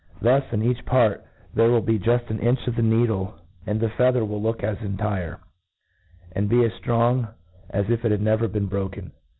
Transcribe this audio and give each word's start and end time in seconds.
Thus, 0.19 0.43
in 0.51 0.63
each 0.63 0.83
part^thore 0.87 1.19
will 1.57 1.85
he 1.85 1.99
juft 1.99 2.31
an 2.31 2.39
inch 2.39 2.65
of 2.65 2.75
the 2.75 2.81
needle, 2.81 3.35
and 3.67 3.79
the 3.79 3.85
tf6 3.85 3.91
A 3.93 3.93
T 3.93 3.93
RE 3.93 3.93
ATISE 3.93 3.93
D^ 3.93 3.97
the 3.97 3.97
feather 3.97 4.25
will 4.25 4.41
look 4.41 4.63
as 4.63 4.77
intire, 4.79 5.39
and 6.31 6.49
be 6.49 6.65
as 6.65 6.71
ftroiigj 6.83 7.31
as 7.69 7.87
if 7.87 8.03
it 8.03 8.09
had 8.09 8.19
never 8.23 8.47
been 8.47 8.65
broken. 8.65 9.11